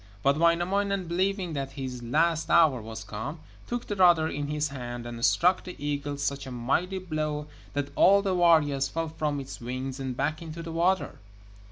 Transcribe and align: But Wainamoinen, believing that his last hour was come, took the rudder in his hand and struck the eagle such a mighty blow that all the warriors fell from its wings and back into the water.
But 0.23 0.35
Wainamoinen, 0.39 1.05
believing 1.05 1.53
that 1.53 1.73
his 1.73 2.01
last 2.01 2.49
hour 2.49 2.81
was 2.81 3.03
come, 3.03 3.37
took 3.67 3.85
the 3.85 3.95
rudder 3.95 4.27
in 4.27 4.47
his 4.47 4.69
hand 4.69 5.05
and 5.05 5.23
struck 5.23 5.63
the 5.63 5.75
eagle 5.77 6.17
such 6.17 6.47
a 6.47 6.51
mighty 6.51 6.97
blow 6.97 7.45
that 7.73 7.91
all 7.95 8.23
the 8.23 8.33
warriors 8.33 8.87
fell 8.87 9.09
from 9.09 9.39
its 9.39 9.61
wings 9.61 9.99
and 9.99 10.17
back 10.17 10.41
into 10.41 10.63
the 10.63 10.71
water. 10.71 11.19